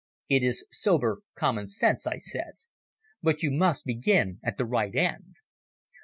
[0.29, 2.53] "It is sober common sense," I said.
[3.21, 5.35] "But you must begin at the right end.